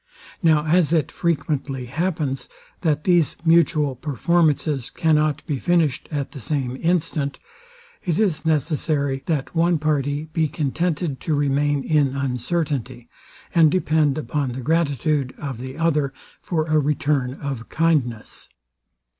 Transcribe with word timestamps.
Now 0.41 0.65
as 0.65 0.93
it 0.93 1.11
frequently 1.11 1.85
happens, 1.85 2.49
that 2.81 3.03
these 3.03 3.35
mutual 3.45 3.95
performances 3.95 4.89
cannot 4.89 5.45
be 5.45 5.59
finished 5.59 6.09
at 6.11 6.31
the 6.31 6.39
same 6.39 6.75
instant, 6.81 7.37
it 8.03 8.17
is 8.17 8.43
necessary, 8.43 9.21
that 9.27 9.53
one 9.53 9.77
party 9.77 10.25
be 10.33 10.47
contented 10.47 11.19
to 11.19 11.35
remain 11.35 11.83
in 11.83 12.15
uncertainty, 12.15 13.09
and 13.53 13.69
depend 13.69 14.17
upon 14.17 14.53
the 14.53 14.61
gratitude 14.61 15.35
of 15.37 15.59
the 15.59 15.77
other 15.77 16.13
for 16.41 16.65
a 16.65 16.79
return 16.79 17.35
of 17.35 17.69
kindness. 17.69 18.49